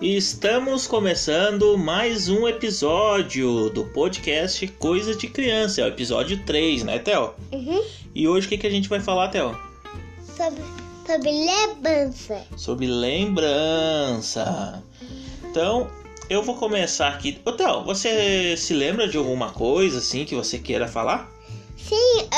[0.00, 6.98] Estamos começando mais um episódio do podcast Coisa de Criança, é o episódio 3, né,
[7.00, 7.34] Theo?
[7.52, 7.84] Uhum.
[8.14, 9.58] E hoje o que, que a gente vai falar, Theo?
[10.36, 10.62] Sobre,
[11.04, 12.46] sobre lembrança.
[12.56, 14.82] Sobre lembrança.
[15.50, 15.90] Então,
[16.30, 17.40] eu vou começar aqui.
[17.44, 21.28] Ô, Theo, você se lembra de alguma coisa assim que você queira falar?
[21.76, 22.28] Sim,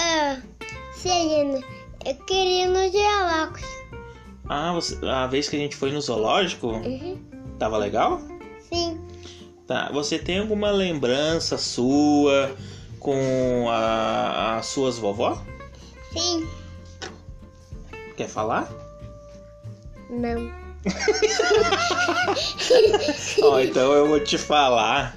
[0.94, 1.60] Celina,
[2.06, 3.62] eu queria ir no Geolocos.
[4.48, 7.29] Ah, você, a vez que a gente foi no zoológico, Uhum.
[7.60, 8.20] Tava legal?
[8.72, 8.98] Sim.
[9.66, 12.56] Tá, você tem alguma lembrança sua
[12.98, 15.40] com a- as suas vovó?
[16.12, 16.46] Sim.
[18.16, 18.68] Quer falar?
[20.10, 20.50] Não.
[23.42, 25.16] Ó, então eu vou te falar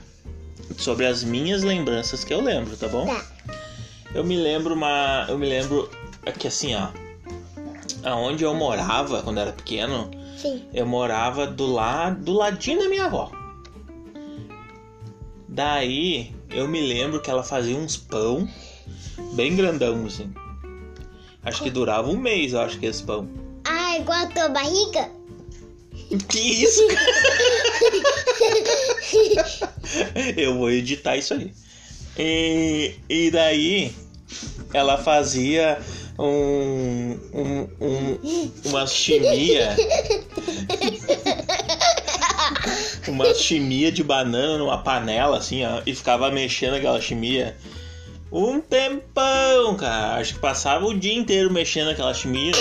[0.77, 3.05] sobre as minhas lembranças que eu lembro, tá bom?
[3.05, 3.23] Tá.
[4.13, 5.89] Eu me lembro uma, eu me lembro
[6.37, 6.87] que assim, ó,
[8.03, 10.65] aonde eu morava quando era pequeno, Sim.
[10.73, 13.32] eu morava do lado, do ladinho da minha avó.
[15.48, 18.48] Daí eu me lembro que ela fazia uns pão
[19.34, 20.34] bem grandão assim.
[21.43, 23.27] Acho que durava um mês, eu acho que esse pão.
[23.65, 25.12] Ah, igual a tua barriga?
[26.29, 26.81] Que isso?
[30.37, 31.54] Eu vou editar isso aí.
[32.18, 33.93] E, e daí
[34.74, 35.79] ela fazia
[36.17, 39.75] um, um, um uma chimia.
[43.07, 47.55] uma chimia de banana numa panela assim, ó, e ficava mexendo aquela chimia.
[48.31, 50.17] Um tempão, cara.
[50.17, 52.51] Acho que passava o dia inteiro mexendo aquela chimia.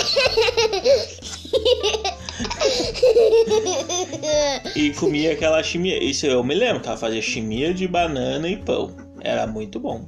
[4.75, 6.03] E comia aquela chimia.
[6.03, 8.95] Isso eu me lembro, ela fazia chimia de banana e pão.
[9.21, 10.07] Era muito bom.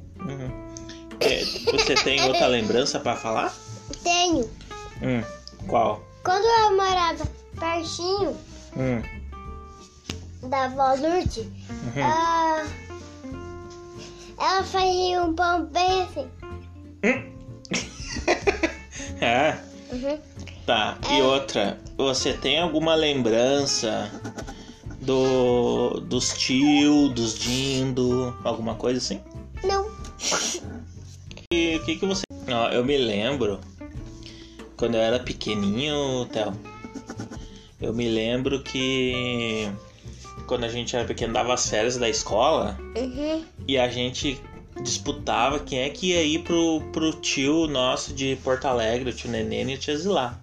[1.20, 3.52] É, Você tem outra lembrança pra falar?
[4.02, 4.50] Tenho.
[5.02, 5.22] Hum,
[5.66, 6.02] qual?
[6.22, 7.26] Quando eu morava
[7.58, 8.36] pertinho
[8.76, 9.02] Hum,
[10.48, 12.02] da avó Lourdes, uhum.
[12.02, 12.66] ah,
[14.38, 16.28] ela fazia um pão bem assim.
[19.22, 19.58] Ah,
[19.92, 20.18] Uhum.
[20.66, 20.98] tá.
[21.10, 24.10] E outra, você tem alguma lembrança
[25.00, 29.20] do dos tio, dos dindo, alguma coisa assim?
[29.64, 29.86] Não.
[31.56, 32.22] E o que que você...
[32.48, 33.58] Ó, eu me lembro
[34.76, 36.52] quando eu era pequenininho, Theo.
[37.80, 39.66] Eu me lembro que
[40.46, 43.42] quando a gente era pequeno dava as férias da escola Uhum.
[43.66, 44.38] e a gente
[44.82, 49.30] disputava quem é que ia ir pro, pro tio nosso de Porto Alegre, o tio
[49.30, 50.38] Nenê e o tio Zilá.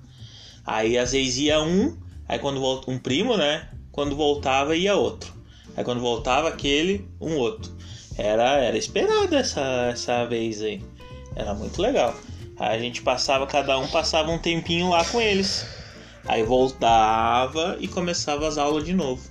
[0.66, 1.95] Aí às vezes ia um,
[2.28, 3.69] aí quando volta um primo, né?
[3.91, 5.31] Quando voltava ia outro.
[5.78, 7.72] Aí quando voltava aquele, um outro.
[8.18, 10.81] Era era esperado essa essa vez aí.
[11.36, 12.16] Era muito legal.
[12.60, 15.66] Aí a gente passava cada um passava um tempinho lá com eles.
[16.28, 19.22] Aí voltava e começava as aulas de novo.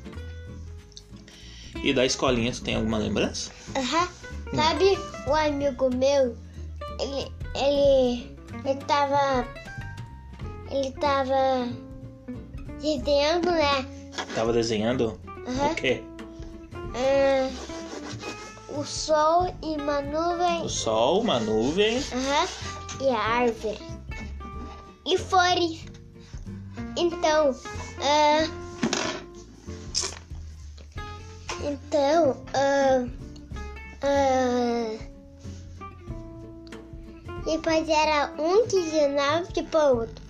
[1.82, 3.50] E da escolinha, tu tem alguma lembrança?
[3.76, 4.08] Aham.
[4.54, 6.36] Sabe um amigo meu?
[7.00, 7.32] Ele.
[7.56, 8.36] Ele.
[8.64, 9.46] Ele tava.
[10.70, 11.68] Ele tava.
[12.80, 13.86] Desenhando, né?
[14.34, 15.72] Tava desenhando Aham.
[15.72, 16.02] o quê?
[16.94, 17.48] Ah,
[18.76, 20.62] o sol e uma nuvem.
[20.62, 21.98] O sol, uma nuvem.
[21.98, 22.48] Aham.
[23.00, 23.78] E a árvore.
[25.06, 25.84] E flores.
[26.96, 27.54] Então.
[28.00, 28.48] ah,
[31.64, 32.36] então.
[32.54, 33.06] ah,
[34.02, 35.12] ah,
[37.44, 40.22] depois era um que ganhava de para outro.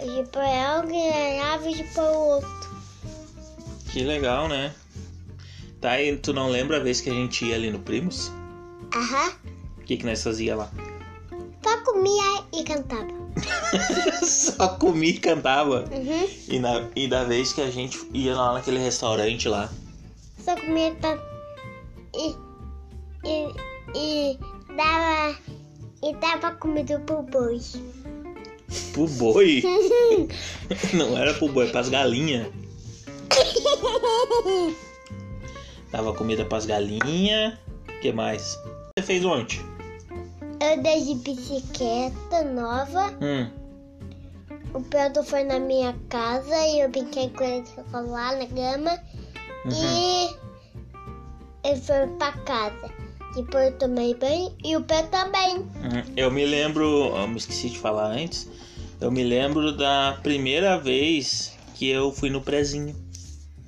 [0.00, 2.76] Depois alguém ganhava de para o outro.
[3.90, 4.74] Que legal, né?
[5.86, 8.32] Tá, e tu não lembra a vez que a gente ia ali no Primos?
[8.92, 9.30] Aham.
[9.78, 10.68] O que, que nós fazia lá?
[11.62, 13.06] Só comia e cantava.
[14.26, 15.84] Só comia e cantava.
[15.92, 16.28] Uhum.
[16.48, 19.70] E, na, e da vez que a gente ia lá naquele restaurante lá.
[20.44, 21.20] Só comia tan-
[22.16, 22.34] e,
[23.24, 23.54] e,
[23.94, 24.38] e
[24.76, 25.38] dava
[26.02, 27.60] e dava comida pro boi.
[28.92, 29.62] Pro boi.
[30.94, 32.48] não era pro boi, pras galinhas.
[35.96, 37.54] Dava comida pras galinhas.
[37.88, 38.60] O que mais?
[38.98, 39.60] Você fez ontem?
[40.60, 43.14] Eu dei de bicicleta nova.
[43.22, 43.48] Hum.
[44.74, 47.64] O Pedro foi na minha casa e eu brinquei com ele
[47.94, 48.90] lá na cama.
[49.64, 49.72] Uhum.
[49.72, 50.36] E
[51.64, 52.90] ele foi pra casa.
[53.34, 55.56] Depois eu tomei banho e o Pedro também.
[55.56, 56.14] Uhum.
[56.14, 56.84] Eu me lembro,
[57.16, 58.46] eu me esqueci de falar antes.
[59.00, 62.94] Eu me lembro da primeira vez que eu fui no prezinho,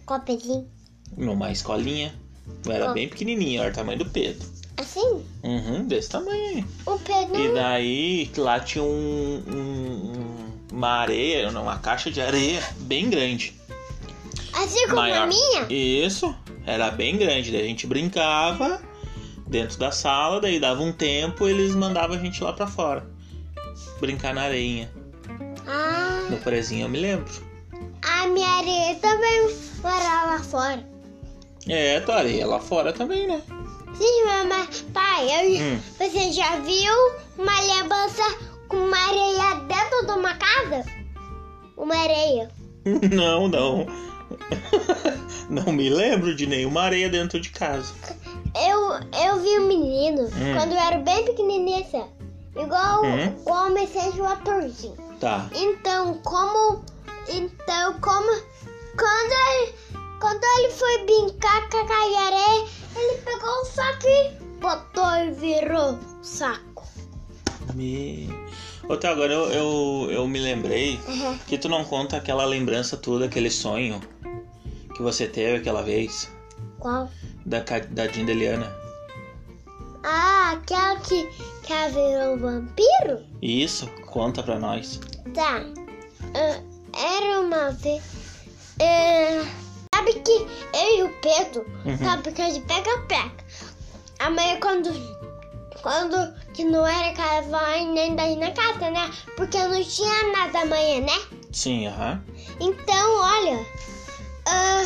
[0.04, 0.68] Copezinho.
[1.16, 2.17] numa escolinha.
[2.66, 2.94] Eu era Ó.
[2.94, 4.46] bem pequenininho, era o tamanho do Pedro.
[4.76, 5.24] Assim?
[5.42, 6.66] Uhum, desse tamanho.
[6.86, 7.36] O Pedro.
[7.40, 13.54] E daí lá tinha um, um- um- uma areia, uma caixa de areia bem grande.
[14.52, 15.22] Assim como maior.
[15.22, 15.66] a minha?
[15.70, 16.34] Isso,
[16.66, 17.50] era bem grande.
[17.50, 18.80] Daí a gente brincava
[19.46, 23.06] dentro da sala, daí dava um tempo eles mandavam a gente lá pra fora.
[24.00, 24.90] Brincar na areinha.
[25.66, 27.30] Ah, No prezinho eu me lembro.
[28.02, 29.48] a minha areia também
[29.82, 30.88] morava lá fora.
[31.68, 33.42] É, tua areia lá fora também, né?
[33.94, 35.80] Sim, mas pai, eu- Hum.
[35.98, 36.92] você já viu
[37.36, 38.22] uma lembrança
[38.68, 40.84] com uma areia dentro de uma casa?
[41.76, 42.50] Uma areia.
[43.12, 43.86] Não, não.
[45.50, 47.92] Não me lembro de nenhuma areia dentro de casa.
[48.54, 48.92] Eu,
[49.26, 50.54] eu vi um menino Hum.
[50.56, 52.04] quando eu era bem pequenininha, assim,
[52.56, 53.34] igual, Hum.
[53.40, 54.96] igual o Messias o atorzinho.
[55.20, 55.48] Tá.
[55.54, 56.82] Então, como.
[57.28, 58.42] Então, como.
[58.96, 59.32] Quando
[60.20, 62.66] quando ele foi brincar com a areia,
[62.96, 64.30] ele pegou o saco e
[64.60, 66.86] botou e virou o saco.
[67.74, 68.28] Me...
[68.88, 71.38] Outra, agora eu, eu, eu me lembrei Uhum.
[71.46, 74.00] que tu não conta aquela lembrança toda, aquele sonho
[74.96, 76.30] que você teve aquela vez
[76.78, 77.10] Qual?
[77.44, 77.60] da,
[77.90, 78.74] da Dindeliana.
[80.02, 81.26] Ah, aquela que,
[81.62, 83.24] que ela virou um vampiro?
[83.42, 84.98] Isso, conta pra nós.
[85.34, 85.62] Tá.
[86.34, 86.62] Ah,
[86.96, 88.02] era uma vez.
[88.80, 89.44] é,
[89.98, 91.98] sabe que eu e o Pedro, Uhum.
[91.98, 93.32] sabe que a gente pega-pega.
[94.20, 95.18] Amanhã quando.
[95.82, 99.10] Quando que não era carnaval nem daí na casa, né?
[99.36, 101.20] Porque não tinha nada amanhã, né?
[101.52, 102.20] Sim, aham.
[102.60, 103.64] Então, olha.
[104.46, 104.84] ah,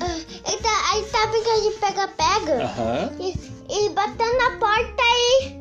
[0.00, 0.18] ah,
[0.52, 3.12] então, aí sabe que a gente pega-pega Aham.
[3.20, 3.38] e,
[3.86, 5.60] e bateu na porta aí.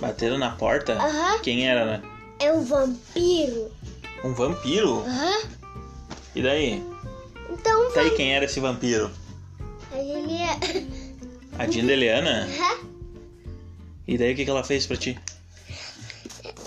[0.00, 0.94] Bateram na porta?
[0.94, 1.38] Aham.
[1.42, 2.02] Quem era, né?
[2.40, 3.70] É um vampiro.
[4.24, 5.04] Um vampiro?
[5.06, 5.61] Aham.
[6.34, 6.82] E daí?
[7.50, 9.10] Então, Tá aí quem era esse vampiro?
[9.92, 10.86] Aí ele é.
[11.58, 12.46] A Dindeliana?
[12.48, 12.78] Aham.
[14.08, 15.18] E daí o que, que ela fez pra ti?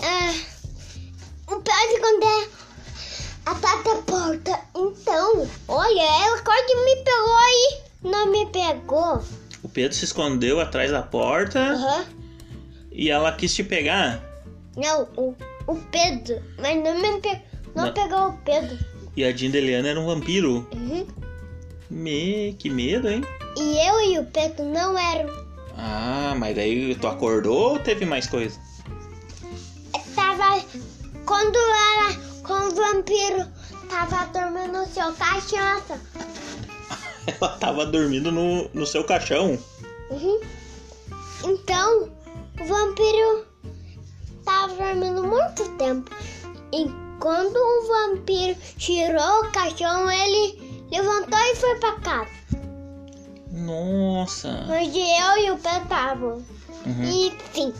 [0.02, 0.32] Ah,
[1.48, 2.48] o pé de quando é
[3.46, 4.60] atrás da porta.
[4.74, 7.80] Então, olha, ela quase me pegou aí.
[8.04, 9.22] Não me pegou.
[9.62, 12.06] O Pedro se escondeu atrás da porta Aham.
[12.92, 14.22] e ela quis te pegar.
[14.76, 15.34] Não, o,
[15.66, 16.40] o Pedro.
[16.58, 17.42] Mas não me pegou.
[17.74, 17.92] Não, Não.
[17.92, 18.78] pegou o Pedro.
[19.16, 20.68] E a Dindeliana era um vampiro.
[20.74, 21.06] Uhum.
[21.88, 23.24] Me, que medo, hein?
[23.56, 25.32] E eu e o Pedro não eram.
[25.78, 28.60] Ah, mas daí tu acordou ou teve mais coisa?
[30.14, 30.62] Tava.
[31.24, 32.26] Quando era.
[32.42, 33.46] Quando o vampiro
[33.88, 35.82] tava dormindo no seu caixão.
[37.40, 39.58] Ela tava dormindo no, no seu caixão.
[40.10, 40.40] Uhum.
[41.44, 42.10] Então,
[42.60, 43.46] o vampiro
[44.44, 46.10] tava dormindo muito tempo.
[46.72, 52.30] E quando o vampiro tirou o caixão, ele levantou e foi pra casa.
[53.50, 54.66] Nossa.
[54.68, 56.44] Onde eu e o Pedro estavam.
[56.86, 57.04] Uhum.
[57.04, 57.74] E sim.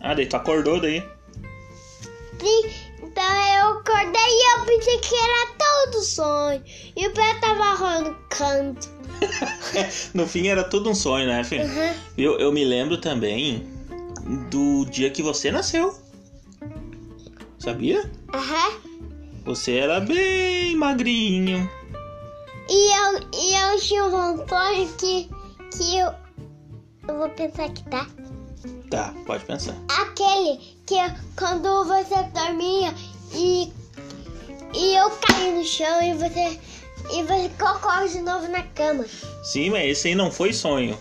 [0.00, 1.02] Ah, daí tu acordou daí.
[2.40, 2.94] sim.
[3.02, 6.62] Então eu acordei e eu pensei que era todo sonho.
[6.96, 8.80] E o Pedro tava roncando.
[10.12, 11.64] no fim era tudo um sonho, né, filho?
[11.64, 11.94] Uhum.
[12.18, 13.66] Eu, eu me lembro também
[14.50, 16.03] do dia que você nasceu.
[17.64, 18.04] Sabia?
[18.34, 18.78] Aham.
[19.46, 21.66] Você era bem magrinho.
[22.68, 25.30] E eu, e eu tinha um sonho que,
[25.74, 26.12] que eu.
[27.08, 28.06] Eu vou pensar que tá.
[28.90, 29.74] Tá, pode pensar.
[29.88, 30.96] Aquele que
[31.38, 32.92] quando você dormia
[33.32, 33.72] e,
[34.74, 36.60] e eu caí no chão e você.
[37.14, 39.06] E você colocou de novo na cama.
[39.42, 40.98] Sim, mas esse aí não foi sonho.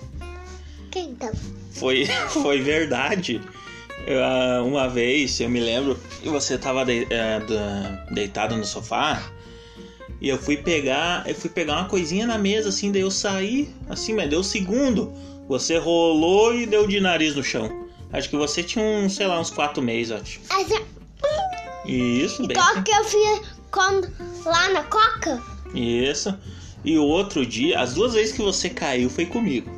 [0.90, 1.32] Que então?
[1.74, 2.06] Foi,
[2.42, 3.42] foi verdade.
[4.06, 8.66] Eu, ah, uma vez, eu me lembro, que você tava de- eh, da- deitado no
[8.66, 9.32] sofá
[10.20, 13.70] e eu fui pegar, eu fui pegar uma coisinha na mesa assim, daí eu saí,
[13.90, 15.14] assim, mas deu um segundo.
[15.48, 17.70] Você rolou e deu de nariz no chão.
[18.12, 20.40] Acho que você tinha uns, sei lá, uns quatro meses, acho.
[20.50, 20.82] Essa,
[21.86, 22.56] Isso, bem.
[22.58, 23.42] qual que eu fiz
[24.46, 25.42] lá na coca?
[25.74, 26.34] Isso.
[26.84, 29.70] E o outro dia, as duas vezes que você caiu foi comigo.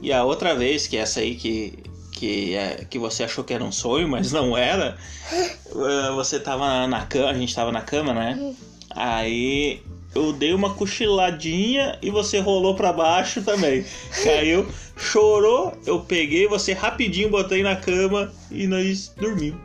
[0.00, 1.74] E a outra vez, que é essa aí que,
[2.16, 4.96] que, é, que você achou que era um sonho, mas não era,
[5.30, 8.54] eh, você tava na cama, a gente tava na cama, né?
[8.90, 9.82] Aí
[10.14, 13.84] eu dei uma cochiladinha e você rolou pra baixo também.
[14.24, 19.60] Caiu, chorou, eu peguei você rapidinho, botei na cama e nós dormimos.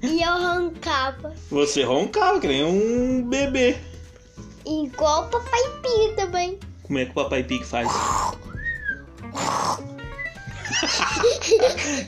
[0.00, 1.34] E eu roncava.
[1.50, 3.76] Você roncava, que nem um bebê.
[4.64, 6.58] Igual o papai Pia também.
[6.92, 7.88] Como é que o Papai Pig faz?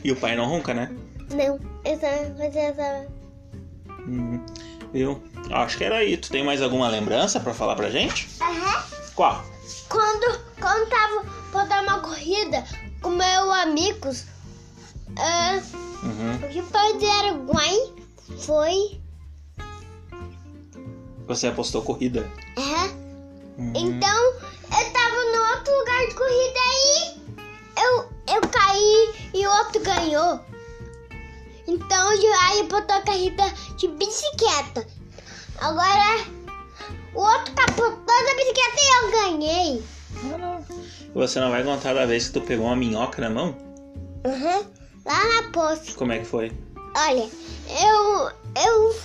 [0.02, 0.90] E o pai não ronca, né?
[1.30, 2.06] Não, essa,
[2.38, 3.06] mas essa.
[4.06, 4.44] Uhum.
[4.92, 5.22] Viu?
[5.50, 6.16] Acho que era aí.
[6.16, 8.28] Tu tem mais alguma lembrança pra falar pra gente?
[8.40, 8.84] Aham.
[9.14, 9.44] Qual?
[9.88, 12.64] Quando, quando tava pra dar uma corrida
[13.00, 14.24] com meus amigos,
[15.18, 15.60] ah,
[16.02, 16.34] Uhum.
[16.36, 17.92] o que era Guai
[18.40, 19.00] foi.
[21.26, 22.30] Você apostou corrida.
[22.58, 22.88] Aham.
[23.58, 23.72] Hum.
[23.74, 27.13] Então, eu tava no outro lugar de corrida aí, eu, eu
[29.34, 30.40] e o outro ganhou.
[31.66, 33.42] Então, aí botou a corrida
[33.76, 34.86] de bicicleta.
[35.58, 36.24] Agora,
[37.14, 39.84] o outro capotou da bicicleta e eu ganhei.
[41.14, 43.56] Você não vai contar da vez que tu pegou uma minhoca na mão?
[44.24, 44.66] Uhum.
[45.04, 45.92] Lá na poça.
[45.96, 46.52] Como é que foi?
[46.96, 47.28] Olha,
[47.68, 48.30] eu,
[48.64, 48.96] eu,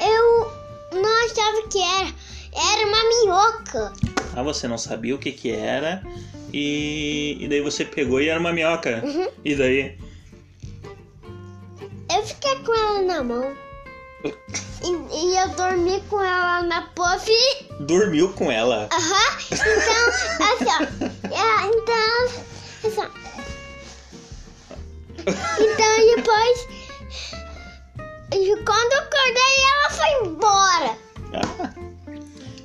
[0.00, 0.52] eu
[0.92, 2.14] não achava que era.
[2.52, 3.92] Era uma minhoca.
[4.36, 6.02] Ah, você não sabia o que que era
[6.56, 9.02] e, e daí você pegou e era uma minhoca.
[9.04, 9.28] Uhum.
[9.44, 9.98] E daí?
[12.14, 13.56] Eu fiquei com ela na mão.
[14.24, 17.28] E, e eu dormi com ela na puff.
[17.80, 18.88] Dormiu com ela.
[18.92, 19.38] Aham.
[19.50, 20.08] Então,
[20.52, 20.78] assim, ó.
[21.34, 22.18] É, então,
[22.84, 23.08] assim, ó.
[25.58, 26.68] Então, depois,
[28.64, 30.98] quando eu acordei, ela foi embora.
[31.32, 31.74] Ah.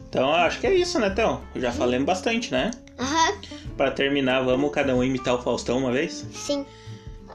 [0.08, 1.42] Então acho que é isso, né, Então?
[1.56, 2.70] Já falamos bastante, né?
[3.00, 3.34] Aham.
[3.80, 6.26] Pra terminar, vamos cada um imitar o Faustão uma vez?
[6.34, 6.66] Sim.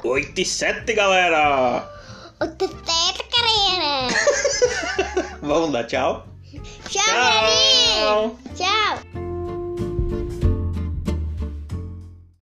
[0.02, 1.90] 8 e 7, galera!
[2.38, 4.14] O Teteta Carreira.
[5.40, 6.26] Vamos dar tchau?
[6.90, 8.38] Tchau, Tchau.
[8.54, 9.03] Tchau.